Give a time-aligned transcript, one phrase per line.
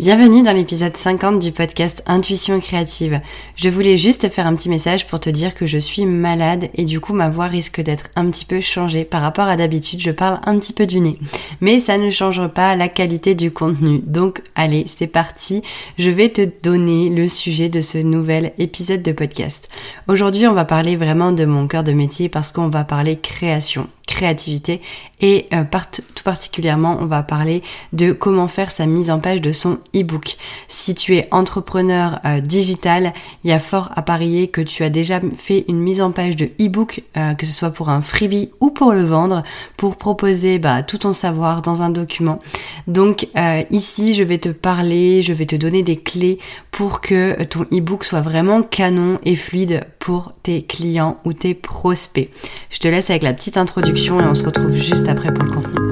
[0.00, 3.20] Bienvenue dans l'épisode 50 du podcast Intuition créative.
[3.54, 6.84] Je voulais juste faire un petit message pour te dire que je suis malade et
[6.84, 10.00] du coup ma voix risque d'être un petit peu changée par rapport à d'habitude.
[10.00, 11.16] Je parle un petit peu du nez.
[11.60, 14.00] Mais ça ne change pas la qualité du contenu.
[14.04, 15.62] Donc allez, c'est parti.
[15.96, 19.68] Je vais te donner le sujet de ce nouvel épisode de podcast.
[20.08, 23.86] Aujourd'hui, on va parler vraiment de mon cœur de métier parce qu'on va parler création
[24.06, 24.80] créativité
[25.20, 29.52] et euh, tout particulièrement on va parler de comment faire sa mise en page de
[29.52, 30.36] son e-book.
[30.68, 33.12] Si tu es entrepreneur euh, digital,
[33.44, 36.36] il y a fort à parier que tu as déjà fait une mise en page
[36.36, 39.42] de e-book, euh, que ce soit pour un freebie ou pour le vendre,
[39.76, 42.38] pour proposer bah, tout ton savoir dans un document.
[42.86, 43.28] Donc
[43.70, 46.38] ici je vais te parler, je vais te donner des clés
[46.70, 52.30] pour que ton e-book soit vraiment canon et fluide pour tes clients ou tes prospects.
[52.70, 55.50] Je te laisse avec la petite introduction et on se retrouve juste après pour le
[55.50, 55.83] contenu.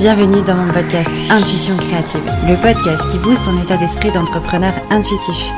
[0.00, 5.52] Bienvenue dans mon podcast Intuition créative, le podcast qui booste ton état d'esprit d'entrepreneur intuitif.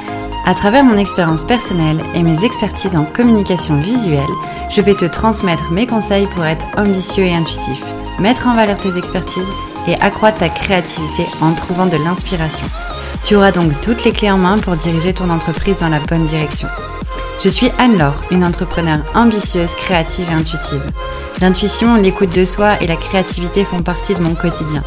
[0.46, 4.26] À travers mon expérience personnelle et mes expertises en communication visuelle,
[4.68, 7.84] je vais te transmettre mes conseils pour être ambitieux et intuitif,
[8.18, 9.46] mettre en valeur tes expertises
[9.86, 12.66] et accroître ta créativité en trouvant de l'inspiration.
[13.22, 16.26] Tu auras donc toutes les clés en main pour diriger ton entreprise dans la bonne
[16.26, 16.66] direction.
[17.42, 20.82] Je suis Anne-Laure, une entrepreneure ambitieuse, créative et intuitive.
[21.40, 24.80] L'intuition, l'écoute de soi et la créativité font partie de mon quotidien.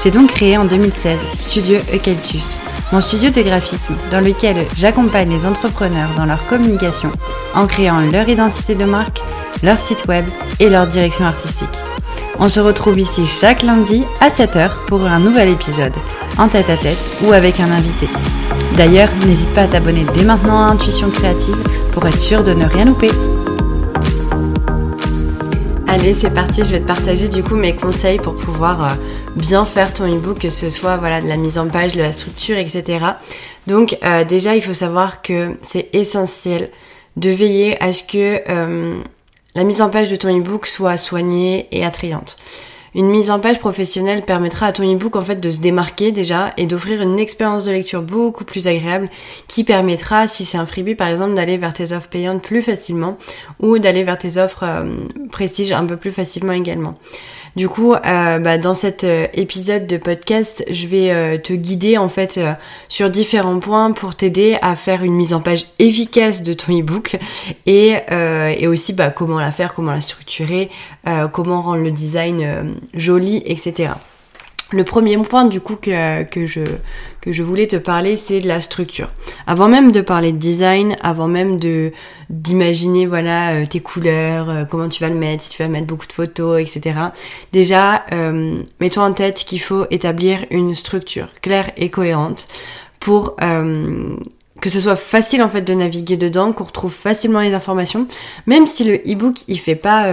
[0.00, 2.58] J'ai donc créé en 2016 Studio Eucalyptus,
[2.92, 7.10] mon studio de graphisme dans lequel j'accompagne les entrepreneurs dans leur communication
[7.56, 9.20] en créant leur identité de marque,
[9.64, 10.24] leur site web
[10.60, 11.76] et leur direction artistique.
[12.38, 15.94] On se retrouve ici chaque lundi à 7h pour un nouvel épisode,
[16.38, 18.06] en tête à tête ou avec un invité.
[18.76, 21.56] D'ailleurs, n'hésite pas à t'abonner dès maintenant à Intuition Créative
[21.96, 23.08] pour être sûr de ne rien louper.
[25.88, 28.94] Allez, c'est parti, je vais te partager du coup mes conseils pour pouvoir euh,
[29.34, 32.58] bien faire ton ebook, que ce soit de la mise en page, de la structure,
[32.58, 32.98] etc.
[33.66, 36.68] Donc euh, déjà, il faut savoir que c'est essentiel
[37.16, 39.00] de veiller à ce que euh,
[39.54, 42.36] la mise en page de ton ebook soit soignée et attrayante.
[42.96, 46.54] Une mise en page professionnelle permettra à ton ebook en fait de se démarquer déjà
[46.56, 49.10] et d'offrir une expérience de lecture beaucoup plus agréable
[49.48, 53.18] qui permettra, si c'est un freebie par exemple, d'aller vers tes offres payantes plus facilement
[53.60, 54.84] ou d'aller vers tes offres euh,
[55.30, 56.94] prestige un peu plus facilement également.
[57.56, 61.96] Du coup, euh, bah, dans cet euh, épisode de podcast, je vais euh, te guider
[61.96, 62.38] en fait
[62.88, 67.16] sur différents points pour t'aider à faire une mise en page efficace de ton ebook
[67.64, 67.94] et,
[68.58, 70.70] et aussi bah, comment la faire, comment la structurer,
[71.32, 73.92] comment rendre le design joli, etc.
[74.72, 76.62] Le premier point du coup que, que, je,
[77.20, 79.08] que je voulais te parler, c'est de la structure.
[79.46, 81.92] Avant même de parler de design, avant même de
[82.30, 85.86] d'imaginer voilà euh, tes couleurs, euh, comment tu vas le mettre, si tu vas mettre
[85.86, 86.98] beaucoup de photos, etc.
[87.52, 92.48] Déjà, euh, mets-toi en tête qu'il faut établir une structure claire et cohérente
[92.98, 98.08] pour que ce soit facile en fait de naviguer dedans, qu'on retrouve facilement les informations,
[98.46, 100.12] même si le e-book il fait pas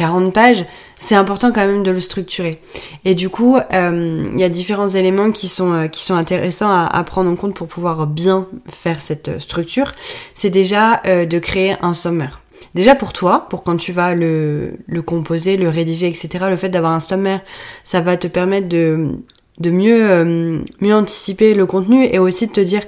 [0.00, 0.64] 40 pages,
[0.96, 2.62] c'est important quand même de le structurer.
[3.04, 7.30] Et du coup, euh, il y a différents éléments qui sont, euh, intéressants à, prendre
[7.30, 9.92] en compte pour pouvoir bien faire cette euh, structure.
[10.32, 12.40] C'est déjà de créer un sommaire.
[12.74, 16.92] Déjà pour toi, pour quand tu vas le, composer, le rédiger, etc., le fait d'avoir
[16.92, 17.42] un sommaire,
[17.84, 19.18] ça va te permettre de,
[19.58, 22.84] de mieux, mieux anticiper le contenu et aussi de te dire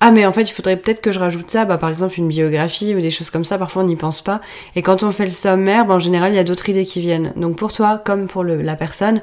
[0.00, 2.28] ah mais en fait il faudrait peut-être que je rajoute ça, bah, par exemple une
[2.28, 4.40] biographie ou des choses comme ça, parfois on n'y pense pas.
[4.74, 7.00] Et quand on fait le sommaire, bah, en général il y a d'autres idées qui
[7.00, 7.32] viennent.
[7.36, 9.20] Donc pour toi comme pour la personne,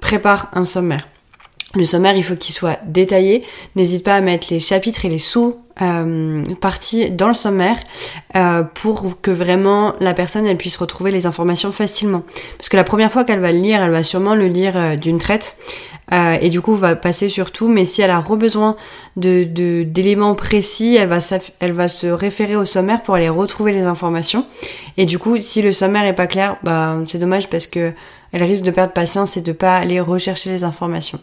[0.00, 1.08] prépare un sommaire.
[1.76, 3.44] Le sommaire, il faut qu'il soit détaillé.
[3.76, 7.76] N'hésite pas à mettre les chapitres et les sous euh, parties dans le sommaire
[8.36, 12.22] euh, pour que vraiment la personne elle puisse retrouver les informations facilement.
[12.58, 14.96] Parce que la première fois qu'elle va le lire, elle va sûrement le lire euh,
[14.96, 15.56] d'une traite.
[16.12, 17.68] Euh, et du coup va passer sur tout.
[17.68, 18.76] Mais si elle a besoin
[19.16, 19.44] de,
[19.84, 21.18] d'éléments précis, elle va,
[21.60, 24.46] elle va se référer au sommaire pour aller retrouver les informations.
[24.96, 27.92] Et du coup, si le sommaire est pas clair, bah c'est dommage parce que
[28.32, 31.20] elle risque de perdre patience et de pas aller rechercher les informations.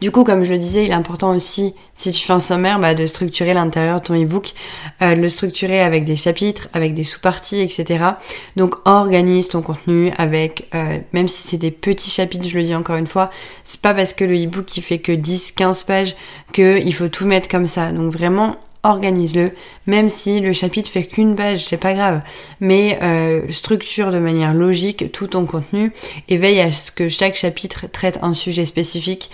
[0.00, 2.78] Du coup, comme je le disais, il est important aussi, si tu fais un sommaire,
[2.78, 4.52] bah, de structurer l'intérieur de ton ebook,
[5.02, 8.04] euh, de le structurer avec des chapitres, avec des sous-parties, etc.
[8.56, 12.74] Donc, organise ton contenu avec, euh, même si c'est des petits chapitres, je le dis
[12.74, 13.30] encore une fois,
[13.64, 16.16] c'est pas parce que le ebook qui fait que 10, 15 pages
[16.52, 17.92] qu'il faut tout mettre comme ça.
[17.92, 19.50] Donc, vraiment, organise-le,
[19.86, 22.20] même si le chapitre fait qu'une page, c'est pas grave,
[22.60, 25.92] mais euh, structure de manière logique tout ton contenu
[26.28, 29.30] et veille à ce que chaque chapitre traite un sujet spécifique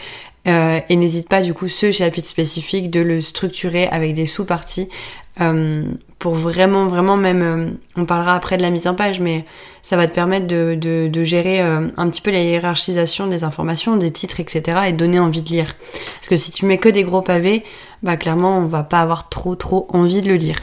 [0.47, 4.89] euh, et n'hésite pas du coup ce chapitre spécifique de le structurer avec des sous-parties
[5.37, 9.45] pour vraiment, vraiment même, on parlera après de la mise en page, mais
[9.83, 13.97] ça va te permettre de, de, de gérer un petit peu la hiérarchisation des informations,
[13.97, 14.83] des titres, etc.
[14.89, 15.75] et donner envie de lire.
[15.93, 17.65] Parce que si tu mets que des gros pavés,
[18.03, 20.61] bah clairement on va pas avoir trop trop envie de le lire.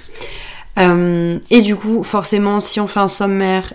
[0.77, 3.73] Euh, et du coup, forcément, si on fait un sommaire,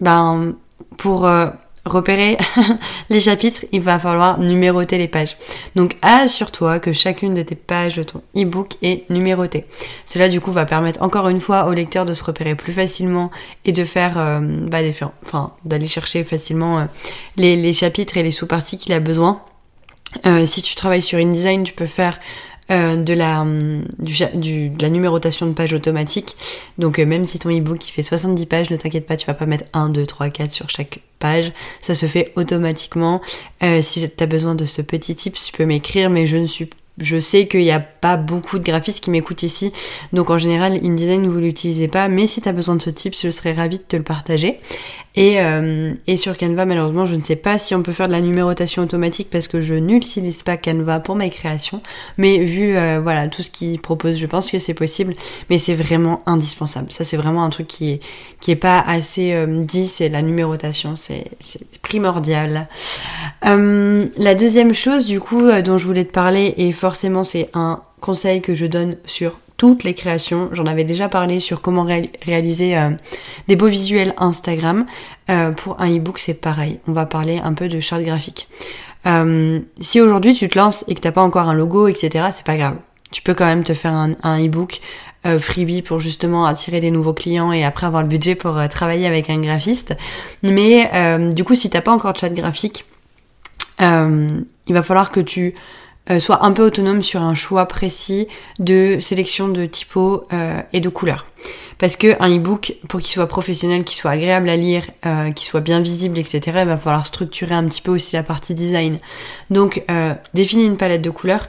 [0.00, 0.54] ben,
[0.96, 1.48] pour euh,
[1.92, 2.36] repérer
[3.10, 5.36] les chapitres, il va falloir numéroter les pages.
[5.76, 9.64] Donc assure-toi que chacune de tes pages de ton e-book est numérotée.
[10.04, 13.30] Cela du coup va permettre encore une fois au lecteur de se repérer plus facilement
[13.64, 14.78] et de faire, euh, bah,
[15.24, 16.86] enfin, d'aller chercher facilement
[17.36, 19.42] les, les, chapitres et les sous-parties qu'il a besoin.
[20.44, 22.18] si tu travailles sur InDesign, tu peux faire
[22.70, 26.36] euh, de, la, hum, du, numérotation de pages automatique.
[26.78, 29.46] Donc euh, même si ton ebook fait 70 pages, ne t'inquiète pas, tu vas pas
[29.46, 31.52] mettre 1, 2, 3, 4 sur chaque page.
[31.80, 33.20] Ça se fait automatiquement.
[33.62, 36.46] Euh, si tu as besoin de ce petit tip, tu peux m'écrire, mais je ne
[36.46, 39.72] suis je sais qu'il n'y a pas beaucoup de graphistes qui m'écoutent ici,
[40.12, 43.14] donc en général InDesign vous l'utilisez pas, mais si tu as besoin de ce tip,
[43.18, 44.60] je serais ravie de te le partager.
[45.16, 48.12] Et, euh, et, sur Canva, malheureusement, je ne sais pas si on peut faire de
[48.12, 51.82] la numérotation automatique parce que je n'utilise pas Canva pour mes créations.
[52.16, 55.14] Mais vu euh, voilà tout ce qu'il propose, je pense que c'est possible.
[55.48, 56.92] Mais c'est vraiment indispensable.
[56.92, 58.00] Ça, c'est vraiment un truc qui est
[58.40, 59.86] qui est pas assez euh, dit.
[59.86, 61.24] C'est la numérotation, c'est
[61.82, 62.68] primordial.
[63.42, 68.40] la deuxième chose, du coup, dont je voulais te parler, et forcément, c'est un conseil
[68.40, 70.48] que je donne sur toutes les créations.
[70.52, 71.86] J'en avais déjà parlé sur comment
[72.24, 72.92] réaliser euh,
[73.46, 74.86] des beaux visuels Instagram.
[75.28, 76.80] Euh, pour un e-book, c'est pareil.
[76.88, 78.48] On va parler un peu de charte graphique.
[79.04, 82.46] Euh, si aujourd'hui tu te lances et que t'as pas encore un logo, etc., c'est
[82.46, 82.76] pas grave.
[83.10, 84.80] Tu peux quand même te faire un, un e-book
[85.38, 89.28] freebie pour justement attirer des nouveaux clients et après avoir le budget pour travailler avec
[89.28, 89.94] un graphiste.
[90.42, 90.90] Mais
[91.34, 92.86] du coup, si t'as pas encore de charte graphique,
[93.78, 95.54] il va falloir que tu
[96.18, 98.26] soit un peu autonome sur un choix précis
[98.58, 101.26] de sélection de typos euh, et de couleurs.
[101.78, 105.46] Parce que un e-book, pour qu'il soit professionnel, qu'il soit agréable à lire, euh, qu'il
[105.46, 108.98] soit bien visible, etc., il va falloir structurer un petit peu aussi la partie design.
[109.48, 109.82] Donc,
[110.34, 111.48] définis une palette de couleurs.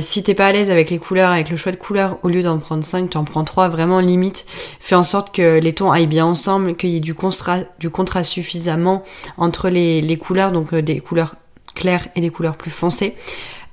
[0.00, 2.42] si t'es pas à l'aise avec les couleurs, avec le choix de couleurs, au lieu
[2.42, 4.46] d'en prendre 5, tu en prends 3, vraiment limite.
[4.80, 7.68] Fais en sorte que les tons aillent bien ensemble, qu'il y ait du contraste,
[8.24, 9.04] suffisamment
[9.36, 11.36] entre les couleurs, donc des couleurs
[11.76, 13.14] claires et des couleurs plus foncées.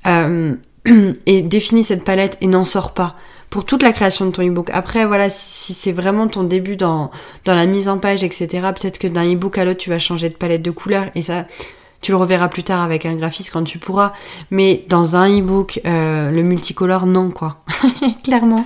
[0.08, 0.56] Euh,
[1.26, 3.16] et définis cette palette et n'en sors pas
[3.50, 4.70] pour toute la création de ton ebook.
[4.74, 7.12] Après, voilà, si, c'est vraiment ton début dans,
[7.46, 10.28] dans la mise en page, etc., peut-être que d'un ebook à l'autre, tu vas changer
[10.30, 11.46] de palette de couleurs et ça,
[12.02, 14.12] tu le reverras plus tard avec un graphiste quand tu pourras.
[14.50, 17.64] Mais dans un ebook, euh, le multicolore, non, quoi.
[18.24, 18.66] Clairement.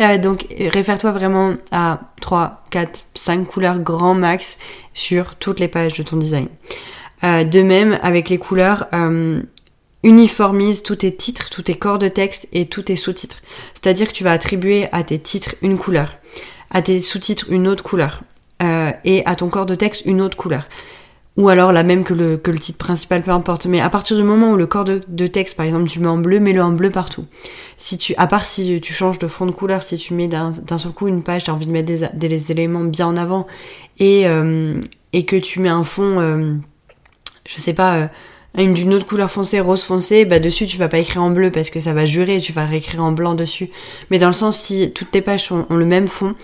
[0.00, 4.56] Euh, donc, réfère-toi vraiment à 3, 4, 5 couleurs grand max
[4.94, 6.46] sur toutes les pages de ton design.
[7.22, 8.86] De même, avec les couleurs,
[10.02, 13.38] uniformise tous tes titres, tous tes corps de texte et tous tes sous-titres.
[13.74, 16.14] C'est-à-dire que tu vas attribuer à tes titres une couleur,
[16.70, 18.22] à tes sous-titres une autre couleur,
[18.62, 20.68] euh, et à ton corps de texte une autre couleur.
[21.36, 23.66] Ou alors la même que le, titre principal, peu importe.
[23.66, 26.18] Mais à partir du moment où le corps de, texte, par exemple, tu mets en
[26.18, 27.26] bleu, mets-le en bleu partout.
[27.76, 30.52] Si tu, à part si tu changes de fond de couleur, si tu mets d'un
[30.52, 33.46] seul coup une page, tu as envie de mettre des, éléments bien en avant,
[34.00, 34.80] et, euh,
[35.12, 36.54] et que tu mets un fond, euh,
[37.46, 38.10] je sais pas,
[38.56, 41.50] une d'une autre couleur foncée, rose foncé, bah dessus tu vas pas écrire en bleu
[41.50, 43.70] parce que ça va jurer, tu vas réécrire en blanc dessus.
[44.10, 46.34] Mais dans le sens si toutes tes pages ont, le même fond,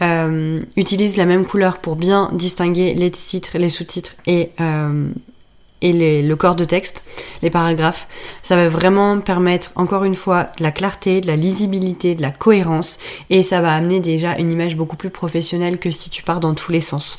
[0.00, 5.08] euh, utilise la même couleur pour bien distinguer les titres, les sous-titres et euh,
[5.82, 7.02] le corps de texte,
[7.42, 8.08] les paragraphes.
[8.42, 12.30] Ça va vraiment permettre, encore une fois, de la clarté, de la lisibilité, de la
[12.30, 12.98] cohérence,
[13.30, 16.54] et ça va amener déjà une image beaucoup plus professionnelle que si tu pars dans
[16.54, 17.18] tous les sens.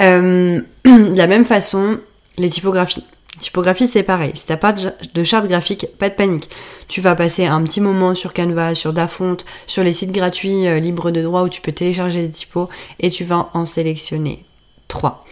[0.00, 1.98] Euh, de la même façon,
[2.36, 3.04] les typographies.
[3.38, 4.32] Typographie, c'est pareil.
[4.34, 6.48] Si t'as pas de charte graphique, pas de panique.
[6.88, 9.36] Tu vas passer un petit moment sur Canva, sur Dafont,
[9.66, 12.68] sur les sites gratuits euh, libres de droit où tu peux télécharger des typos
[13.00, 14.44] et tu vas en sélectionner
[14.88, 15.24] trois.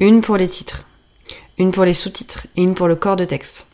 [0.00, 0.84] Une pour les titres,
[1.58, 3.66] une pour les sous-titres et une pour le corps de texte.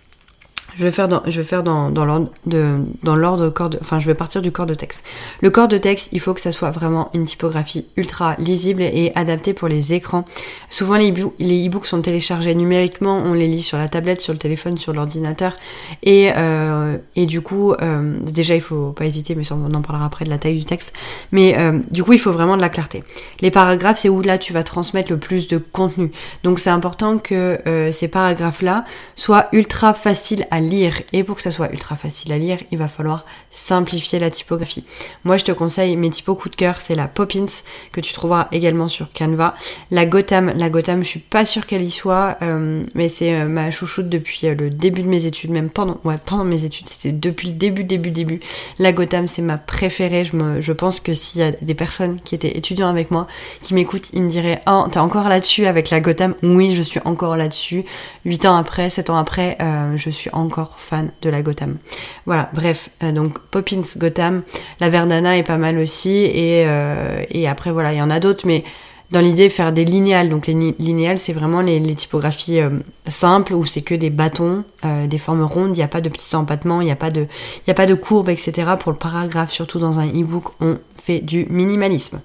[0.76, 3.78] Je vais faire dans, je vais faire dans, dans l'ordre de, dans l'ordre corps de,
[3.80, 5.04] enfin, je vais partir du corps de texte.
[5.40, 9.12] Le corps de texte, il faut que ça soit vraiment une typographie ultra lisible et
[9.14, 10.24] adaptée pour les écrans.
[10.70, 14.76] Souvent, les e-books sont téléchargés numériquement, on les lit sur la tablette, sur le téléphone,
[14.76, 15.56] sur l'ordinateur.
[16.02, 19.82] Et, euh, et du coup, euh, déjà, il faut pas hésiter, mais ça, on en
[19.82, 20.92] parlera après de la taille du texte.
[21.30, 23.04] Mais euh, du coup, il faut vraiment de la clarté.
[23.40, 26.10] Les paragraphes, c'est où là tu vas transmettre le plus de contenu.
[26.42, 31.42] Donc, c'est important que euh, ces paragraphes-là soient ultra faciles à lire et pour que
[31.42, 34.84] ça soit ultra facile à lire, il va falloir simplifier la typographie.
[35.24, 37.46] Moi, je te conseille mes typos coup de cœur, c'est la Poppins
[37.92, 39.54] que tu trouveras également sur Canva.
[39.90, 43.46] La Gotham, la Gotham, je suis pas sûre qu'elle y soit, euh, mais c'est euh,
[43.46, 47.12] ma chouchoute depuis le début de mes études, même pendant, ouais, pendant mes études, c'était
[47.12, 48.40] depuis le début, début, début.
[48.78, 50.24] La Gotham, c'est ma préférée.
[50.24, 53.26] Je, me, je pense que s'il y a des personnes qui étaient étudiants avec moi,
[53.62, 57.00] qui m'écoutent, ils me diraient, oh, t'es encore là-dessus avec la Gotham Oui, je suis
[57.04, 57.84] encore là-dessus.
[58.24, 61.78] 8 ans après, 7 ans après, euh, je suis encore fan de la Gotham.
[62.26, 64.42] Voilà, bref, euh, donc Poppins, Gotham,
[64.80, 68.20] la Verdana est pas mal aussi, et, euh, et après voilà, il y en a
[68.20, 68.64] d'autres, mais
[69.10, 70.28] dans l'idée faire des linéales.
[70.28, 72.58] Donc les linéales, c'est vraiment les, typographies
[73.06, 76.34] simples où c'est que des bâtons, des formes rondes, il n'y a pas de petits
[76.34, 77.26] empattements, il n'y a pas de,
[77.66, 78.72] il a pas de courbes, etc.
[78.80, 82.22] Pour le paragraphe, surtout dans un e-book, on fait du minimalisme.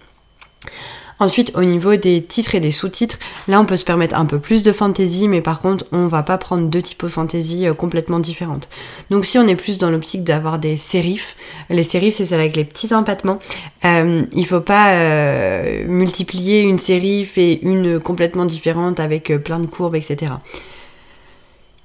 [1.19, 4.39] Ensuite, au niveau des titres et des sous-titres, là on peut se permettre un peu
[4.39, 7.73] plus de fantaisie, mais par contre on va pas prendre deux types de fantaisie euh,
[7.73, 8.69] complètement différentes.
[9.09, 11.35] Donc si on est plus dans l'optique d'avoir des sérifs,
[11.69, 13.39] les sérifs c'est celle avec les petits empattements,
[13.85, 19.59] euh, il faut pas euh, multiplier une sérif et une complètement différente avec euh, plein
[19.59, 20.33] de courbes, etc.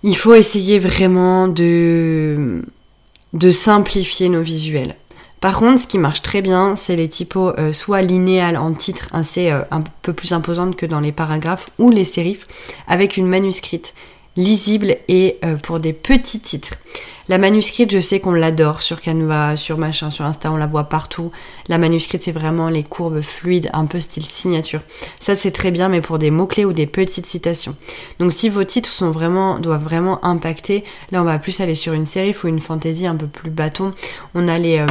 [0.03, 2.62] Il faut essayer vraiment de
[3.50, 4.95] simplifier nos visuels.
[5.45, 9.11] Par contre, ce qui marche très bien, c'est les typos euh, soit linéales en titre,
[9.13, 12.47] assez euh, un peu plus imposantes que dans les paragraphes, ou les sérifs,
[12.89, 13.93] avec une manuscrite
[14.39, 16.77] lisible et euh, pour des petits titres.
[17.29, 20.85] La manuscrite, je sais qu'on l'adore sur Canva, sur machin, sur Insta, on la voit
[20.85, 21.31] partout.
[21.69, 24.81] La manuscrite, c'est vraiment les courbes fluides, un peu style signature.
[25.21, 27.77] Ça, c'est très bien, mais pour des mots-clés ou des petites citations.
[28.19, 31.93] Donc, si vos titres sont vraiment, doivent vraiment impacter, là, on va plus aller sur
[31.93, 33.93] une série ou une fantaisie un peu plus bâton.
[34.35, 34.85] On a les,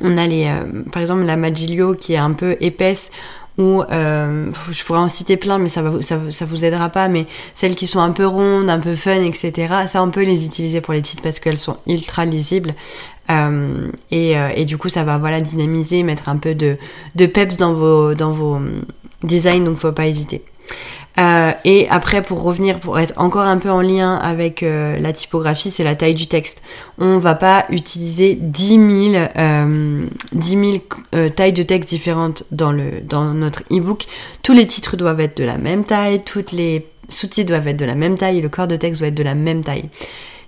[0.00, 3.10] on a les, euh, par exemple la Magilio qui est un peu épaisse
[3.58, 7.08] ou euh, je pourrais en citer plein mais ça, va, ça, ça vous aidera pas
[7.08, 9.74] mais celles qui sont un peu rondes, un peu fun, etc.
[9.86, 12.74] Ça on peut les utiliser pour les titres parce qu'elles sont ultra lisibles
[13.30, 16.78] euh, et, et, du coup ça va voilà dynamiser, mettre un peu de,
[17.14, 18.58] de peps dans vos, dans vos
[19.22, 20.42] designs donc faut pas hésiter.
[21.18, 25.12] Euh, et après, pour revenir, pour être encore un peu en lien avec euh, la
[25.12, 26.62] typographie, c'est la taille du texte.
[26.98, 30.62] On va pas utiliser 10 000, euh, 10 000
[31.14, 34.06] euh, tailles de texte différentes dans, le, dans notre e-book.
[34.42, 37.84] Tous les titres doivent être de la même taille, toutes les sous-titres doivent être de
[37.84, 39.84] la même taille et le corps de texte doit être de la même taille.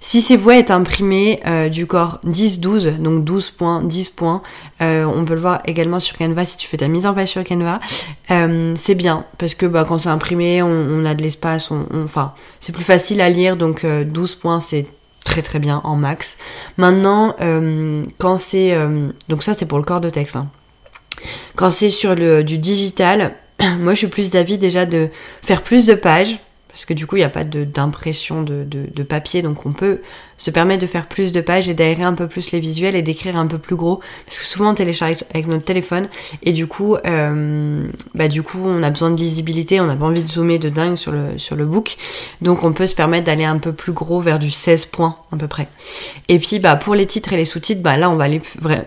[0.04, 4.42] Si ces voix est imprimé euh, du corps 10-12, donc 12 points, 10 points,
[4.80, 7.28] euh, on peut le voir également sur Canva si tu fais ta mise en page
[7.28, 7.78] sur Canva,
[8.32, 12.72] euh, c'est bien parce que bah, quand c'est imprimé, on, a de l'espace, enfin c'est
[12.72, 14.86] plus facile à lire, donc 12 points c'est
[15.24, 16.36] très très bien en max.
[16.78, 17.36] Maintenant,
[18.18, 18.76] quand c'est...
[19.28, 20.34] donc ça c'est pour le corps de texte.
[20.34, 20.48] Hein.
[21.54, 23.36] Quand c'est sur le, du digital,
[23.78, 25.10] moi je suis plus d'avis déjà de
[25.42, 26.40] faire plus de pages
[26.72, 30.00] parce que du coup il n'y a pas d'impression de, papier, donc on peut
[30.38, 33.02] se permettre de faire plus de pages et d'aérer un peu plus les visuels et
[33.02, 36.08] d'écrire un peu plus gros, parce que souvent on télécharge avec notre téléphone
[36.42, 40.06] et du coup, euh, bah du coup on a besoin de lisibilité, on n'a pas
[40.06, 41.96] envie de zoomer de dingue sur le sur le book,
[42.40, 45.36] donc on peut se permettre d'aller un peu plus gros vers du 16 points à
[45.36, 45.68] peu près.
[46.28, 48.40] Et puis bah pour les titres et les sous-titres, bah là on va aller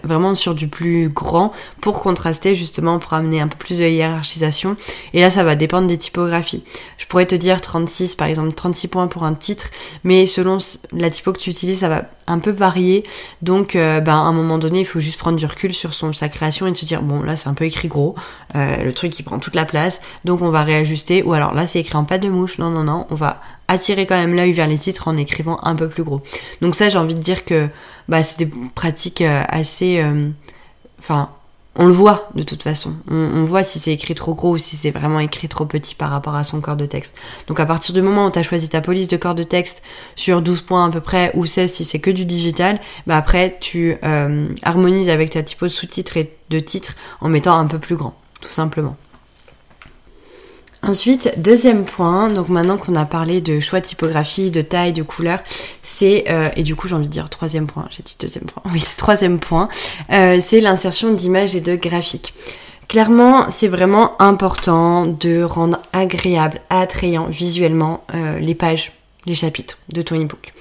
[0.04, 1.52] vraiment sur du plus grand
[1.82, 4.76] pour contraster justement pour amener un peu plus de hiérarchisation.
[5.14, 6.64] Et là ça va dépendre des typographies.
[6.98, 9.68] Je pourrais te dire 36 par exemple, 36 points pour un titre,
[10.06, 10.60] mais selon
[10.94, 13.04] la typo que tu utilises, ça va un peu varier.
[13.42, 16.14] Donc euh, ben, à un moment donné, il faut juste prendre du recul sur son,
[16.14, 18.16] sa création et se dire, bon là c'est un peu écrit gros,
[18.56, 21.22] euh, le truc qui prend toute la place, donc on va réajuster.
[21.24, 24.06] Ou alors là c'est écrit en pas de mouche, non non non, on va attirer
[24.06, 26.22] quand même l'œil vers les titres en écrivant un peu plus gros.
[26.62, 27.68] Donc ça j'ai envie de dire que
[28.08, 30.02] bah, c'est des pratiques euh, assez...
[30.98, 31.30] Enfin,
[31.76, 32.94] on le voit de toute façon.
[33.10, 36.10] On, voit si c'est écrit trop gros ou si c'est vraiment écrit trop petit par
[36.10, 37.16] rapport à son corps de texte.
[37.48, 39.84] Donc à partir du moment où tu as choisi ta police de corps de texte
[40.16, 43.58] sur 12 points à peu près ou 16 si c'est que du digital, bah après
[43.60, 47.80] tu euh, harmonises avec ta typo de sous-titres et de titres en mettant un peu
[47.80, 48.96] plus grand, tout simplement.
[50.88, 55.02] Ensuite, deuxième point, donc maintenant qu'on a parlé de choix de typographie, de taille, de
[55.02, 55.40] couleur,
[55.82, 58.62] c'est, euh, et du coup j'ai envie de dire troisième point, j'ai dit deuxième point,
[58.72, 59.68] oui c'est troisième point,
[60.12, 62.36] euh, c'est l'insertion d'images et de graphiques.
[62.88, 68.92] Clairement, c'est vraiment important de rendre agréable, attrayant visuellement euh, les pages,
[69.26, 70.54] les chapitres de ton ebook.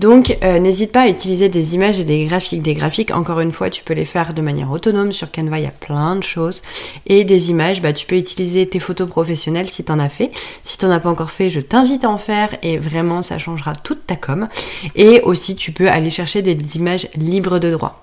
[0.00, 2.62] Donc euh, n'hésite pas à utiliser des images et des graphiques.
[2.62, 5.12] Des graphiques, encore une fois, tu peux les faire de manière autonome.
[5.12, 6.62] Sur Canva, il y a plein de choses.
[7.04, 10.30] Et des images, bah, tu peux utiliser tes photos professionnelles si tu en as fait.
[10.64, 13.36] Si tu n'en as pas encore fait, je t'invite à en faire et vraiment, ça
[13.36, 14.48] changera toute ta com.
[14.96, 18.02] Et aussi, tu peux aller chercher des images libres de droit.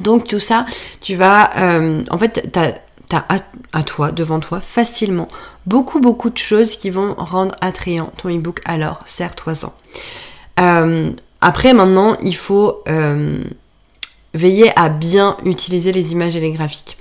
[0.00, 0.64] Donc tout ça,
[1.00, 1.50] tu vas...
[1.56, 2.76] Euh, en fait, tu as
[3.28, 3.38] à,
[3.72, 5.28] à, toi, devant toi, facilement
[5.64, 8.60] beaucoup beaucoup de choses qui vont rendre attrayant ton ebook.
[8.64, 9.72] Alors, serre-toi-en.
[10.60, 11.10] Euh,
[11.40, 13.42] après, maintenant, il faut euh,
[14.34, 16.96] veiller à bien utiliser les images et les graphiques.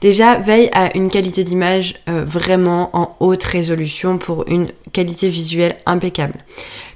[0.00, 5.76] Déjà, veille à une qualité d'image euh, vraiment en haute résolution pour une qualité visuelle
[5.84, 6.38] impeccable.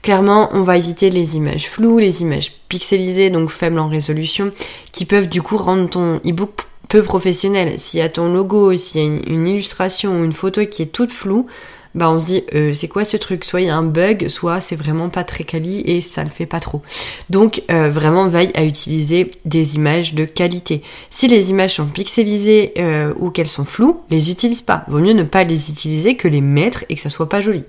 [0.03, 4.53] Clairement, on va éviter les images floues, les images pixelisées, donc faibles en résolution,
[4.93, 6.51] qui peuvent du coup rendre ton e-book
[6.89, 7.79] peu professionnel.
[7.79, 10.87] S'il y a ton logo, s'il y a une illustration ou une photo qui est
[10.87, 11.47] toute floue,
[11.95, 13.45] bah on se dit euh, c'est quoi ce truc?
[13.45, 16.31] Soit il y a un bug, soit c'est vraiment pas très quali et ça le
[16.31, 16.83] fait pas trop.
[17.31, 20.83] Donc euh, vraiment veille à utiliser des images de qualité.
[21.11, 24.85] Si les images sont pixelisées euh, ou qu'elles sont floues, les utilise pas.
[24.89, 27.65] Vaut mieux ne pas les utiliser que les mettre et que ça soit pas joli.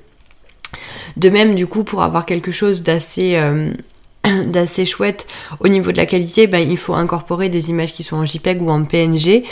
[1.17, 3.39] De même, du coup, pour avoir quelque chose d'assez
[4.46, 5.27] d'assez chouette
[5.60, 8.62] au niveau de la qualité, ben, il faut incorporer des images qui sont en JPEG
[8.62, 9.44] ou en PNG.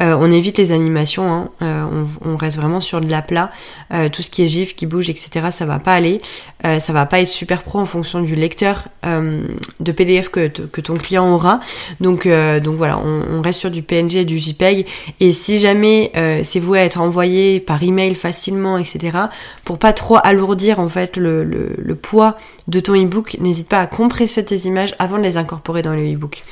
[0.00, 1.50] Euh, on évite les animations, hein.
[1.60, 3.50] euh, on, reste vraiment sur de la plat.
[3.92, 6.20] Euh, tout ce qui est GIF, qui bouge, etc., ça va pas aller.
[6.62, 10.96] ça va pas être super pro en fonction du lecteur de PDF que, que, ton
[10.96, 11.60] client aura.
[12.00, 14.86] Donc, donc voilà, on, reste sur du PNG et du JPEG.
[15.20, 16.12] Et si jamais
[16.44, 19.18] c'est voué à être envoyé par email facilement, etc.,
[19.64, 22.36] pour pas trop alourdir en fait le, le, poids
[22.68, 26.04] de ton ebook, n'hésite pas à compresser tes images avant de les incorporer dans le
[26.04, 26.42] ebook.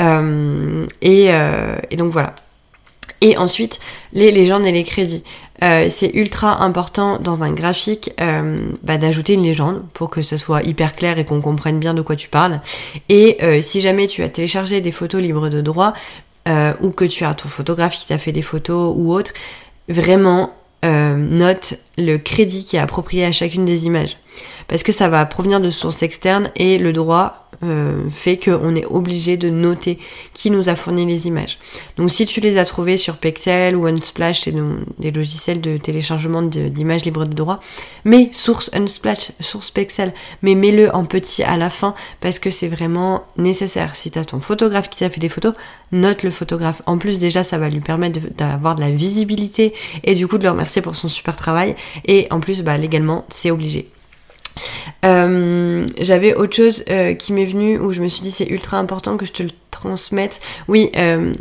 [0.00, 2.34] Euh, et, euh, et, donc voilà.
[3.20, 3.80] Et ensuite,
[4.12, 5.24] les légendes et les crédits.
[5.62, 8.12] Euh, c'est ultra important dans un graphique
[8.82, 12.02] bah, d'ajouter une légende pour que ce soit hyper clair et qu'on comprenne bien de
[12.02, 12.60] quoi tu parles.
[13.08, 15.94] Et si jamais tu as téléchargé des photos libres de droit
[16.82, 19.32] ou que tu as ton photographe qui t'a fait des photos ou autre,
[19.88, 20.52] vraiment
[20.86, 24.18] note le crédit qui est approprié à chacune des images.
[24.68, 28.84] Parce que ça va provenir de sources externes et le droit euh, fait qu'on est
[28.84, 29.98] obligé de noter
[30.34, 31.58] qui nous a fourni les images.
[31.96, 34.54] Donc si tu les as trouvées sur Pexel ou Unsplash, c'est
[34.98, 37.60] des logiciels de téléchargement d'images libres de droit,
[38.04, 42.68] mais source Unsplash, source Pexel, mais mets-le en petit à la fin parce que c'est
[42.68, 43.96] vraiment nécessaire.
[43.96, 45.54] Si tu as ton photographe qui t'a fait des photos,
[45.92, 46.82] note le photographe.
[46.86, 50.44] En plus déjà ça va lui permettre d'avoir de, la visibilité et du coup de
[50.44, 53.88] le remercier pour son super travail et en plus bah, légalement c'est obligé.
[55.06, 58.78] Euh, j'avais autre chose euh, qui m'est venu où je me suis dit c'est ultra
[58.78, 60.40] important que je te le transmette.
[60.68, 61.32] Oui, euh,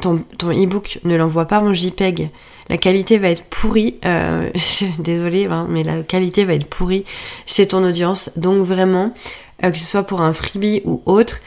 [0.00, 2.30] ton, ton e-book ne l'envoie pas en JPEG.
[2.68, 3.96] La qualité va être pourrie.
[4.98, 7.04] désolée, hein, mais la qualité va être pourrie
[7.46, 8.30] chez ton audience.
[8.36, 9.14] Donc vraiment,
[9.62, 11.38] que ce soit pour un freebie ou autre,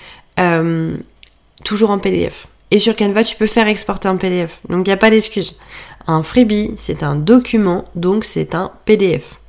[1.63, 2.48] toujours en PDF.
[2.72, 4.61] Et sur Canva, tu peux faire exporter en PDF.
[4.67, 5.55] Donc il n'y a pas d'excuse.
[6.07, 9.40] Un freebie, c'est un document, donc c'est un PDF.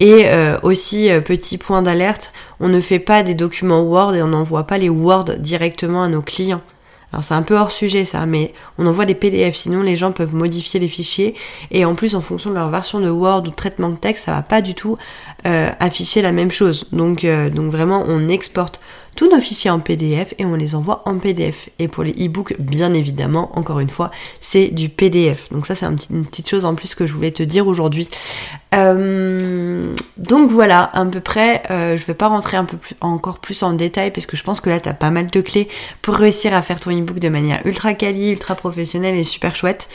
[0.00, 4.22] Et euh, aussi, euh, petit point d'alerte, on ne fait pas des documents Word et
[4.22, 6.62] on n'envoie pas les Word directement à nos clients.
[7.12, 10.12] Alors c'est un peu hors sujet ça, mais on envoie des PDF, sinon les gens
[10.12, 11.34] peuvent modifier les fichiers
[11.72, 14.26] et en plus en fonction de leur version de Word ou de traitement de texte,
[14.26, 14.96] ça va pas du tout
[15.44, 16.86] euh, afficher la même chose.
[16.92, 18.80] Donc, donc vraiment on exporte
[19.20, 21.68] tous nos fichiers en PDF et on les envoie en PDF.
[21.78, 25.50] Et pour les e-books, bien évidemment, encore une fois, c'est du PDF.
[25.50, 28.08] Donc ça, c'est une petite chose en plus que je voulais te dire aujourd'hui.
[28.74, 33.40] Euh, donc voilà, à peu près, euh, je vais pas rentrer un peu plus, encore
[33.40, 35.68] plus en détail parce que je pense que là, tu as pas mal de clés
[36.00, 39.90] pour réussir à faire ton e-book de manière ultra quali, ultra professionnelle et super chouette.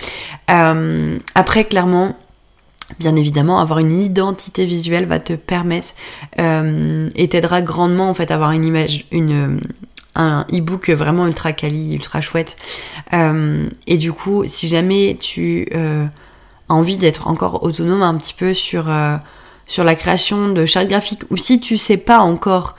[0.51, 2.15] Euh, après, clairement,
[2.99, 5.95] Bien évidemment, avoir une identité visuelle va te permettre
[6.39, 9.59] euh, et t'aidera grandement en fait à avoir une image, une
[10.17, 12.55] un e-book vraiment ultra quali, ultra chouette.
[13.11, 16.05] Euh, et du coup, si jamais tu euh,
[16.69, 18.85] as envie d'être encore autonome un petit peu sur
[19.67, 22.75] sur la création de chartes graphiques, ou si tu sais pas encore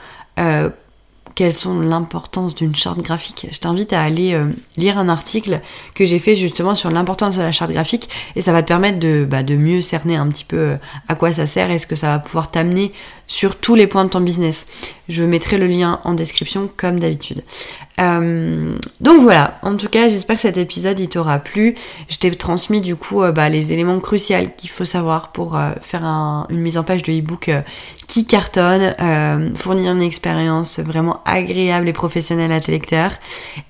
[1.37, 3.45] quelles sont l'importance d'une charte graphique.
[3.51, 5.61] Je t'invite à aller euh, lire un article
[5.93, 8.97] que j'ai fait justement sur l'importance de la charte graphique et ça va te permettre
[8.97, 11.85] de, bah, de mieux cerner un petit peu euh, à quoi ça sert et ce
[11.85, 12.91] que ça va pouvoir t'amener
[13.27, 14.67] sur tous les points de ton business.
[15.09, 17.43] Je mettrai le lien en description comme d'habitude.
[17.99, 21.75] Euh, donc voilà, en tout cas j'espère que cet épisode il t'aura plu.
[22.09, 26.59] Je t'ai transmis du coup bah, les éléments cruciaux qu'il faut savoir pour faire une
[26.59, 27.49] mise en page de e-book
[28.07, 33.11] qui cartonne, euh, fournir une expérience vraiment agréable et professionnelle à tes lecteurs.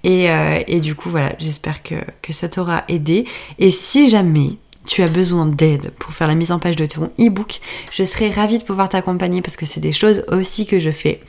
[0.04, 1.96] Et, euh, du coup, voilà, j'espère que
[2.30, 3.26] ça t'aura aidé.
[3.60, 7.12] Et si jamais tu as besoin d'aide pour faire la mise en page de ton
[7.20, 7.60] e-book,
[7.92, 11.22] je serais ravie de pouvoir t'accompagner parce que c'est des choses aussi que je fais.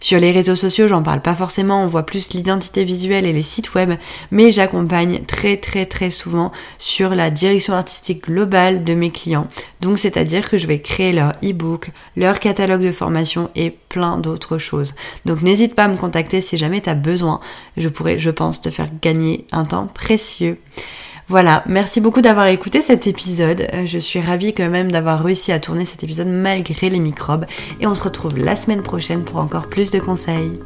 [0.00, 3.40] Sur les réseaux sociaux, j'en parle pas forcément, on voit plus l'identité visuelle et les
[3.40, 3.94] sites web,
[4.30, 9.46] mais j'accompagne très très très souvent sur la direction artistique globale de mes clients.
[9.80, 14.58] Donc c'est-à-dire que je vais créer leur e-book, leur catalogue de formation et plein d'autres
[14.58, 14.94] choses.
[15.24, 17.40] Donc n'hésite pas à me contacter si jamais tu as besoin.
[17.76, 20.58] Je pourrais, je pense, te faire gagner un temps précieux.
[21.28, 23.66] Voilà, merci beaucoup d'avoir écouté cet épisode.
[23.72, 27.46] Euh, je suis ravie quand même d'avoir réussi à tourner cet épisode malgré les microbes.
[27.80, 30.60] Et on se retrouve la semaine prochaine pour encore plus de conseils.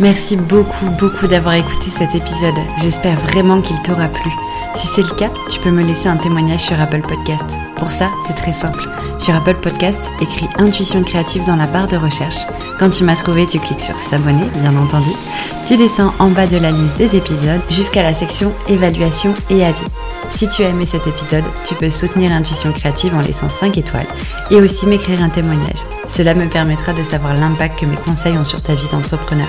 [0.00, 2.58] Merci beaucoup, beaucoup d'avoir écouté cet épisode.
[2.78, 4.30] J'espère vraiment qu'il t'aura plu.
[4.74, 7.46] Si c'est le cas, tu peux me laisser un témoignage sur Apple Podcast.
[7.76, 8.82] Pour ça, c'est très simple.
[9.18, 12.38] Sur Apple Podcast, écris Intuition créative dans la barre de recherche.
[12.80, 15.10] Quand tu m'as trouvé, tu cliques sur S'abonner, bien entendu.
[15.68, 19.86] Tu descends en bas de la liste des épisodes jusqu'à la section Évaluation et avis.
[20.32, 24.06] Si tu as aimé cet épisode, tu peux soutenir Intuition créative en laissant 5 étoiles
[24.50, 25.84] et aussi m'écrire un témoignage.
[26.08, 29.48] Cela me permettra de savoir l'impact que mes conseils ont sur ta vie d'entrepreneur.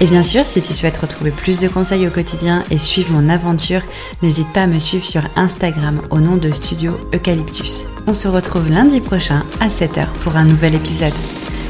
[0.00, 3.28] Et bien sûr, si tu souhaites retrouver plus de conseils au quotidien et suivre mon
[3.28, 3.82] aventure,
[4.22, 7.84] n'hésite pas à me suivre sur Instagram au nom de Studio Eucalyptus.
[8.06, 11.14] On se retrouve lundi prochain à 7h pour un nouvel épisode.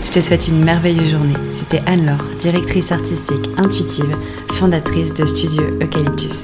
[0.05, 1.35] Je te souhaite une merveilleuse journée.
[1.53, 4.17] C'était Anne-Laure, directrice artistique intuitive,
[4.53, 6.43] fondatrice de Studio Eucalyptus.